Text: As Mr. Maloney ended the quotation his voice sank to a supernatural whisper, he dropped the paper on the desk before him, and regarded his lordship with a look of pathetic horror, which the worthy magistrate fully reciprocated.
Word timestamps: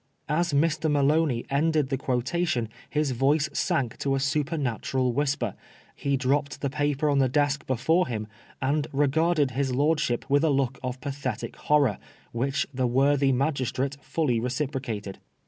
As 0.29 0.51
Mr. 0.51 0.89
Maloney 0.89 1.45
ended 1.51 1.89
the 1.89 1.95
quotation 1.99 2.69
his 2.89 3.11
voice 3.11 3.47
sank 3.53 3.99
to 3.99 4.15
a 4.15 4.19
supernatural 4.19 5.13
whisper, 5.13 5.53
he 5.95 6.17
dropped 6.17 6.61
the 6.61 6.71
paper 6.71 7.07
on 7.07 7.19
the 7.19 7.29
desk 7.29 7.67
before 7.67 8.07
him, 8.07 8.25
and 8.63 8.87
regarded 8.91 9.51
his 9.51 9.75
lordship 9.75 10.27
with 10.27 10.43
a 10.43 10.49
look 10.49 10.79
of 10.81 10.99
pathetic 11.01 11.55
horror, 11.55 11.99
which 12.31 12.65
the 12.73 12.87
worthy 12.87 13.31
magistrate 13.31 13.95
fully 14.01 14.39
reciprocated. 14.39 15.19